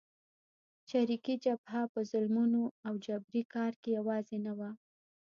چریکي 0.89 1.35
جبهه 1.43 1.81
په 1.93 1.99
ظلمونو 2.11 2.63
او 2.87 2.93
جبري 3.05 3.43
کار 3.53 3.73
کې 3.81 3.89
یوازې 3.97 4.37
نه 4.45 4.53
وه. 4.57 4.69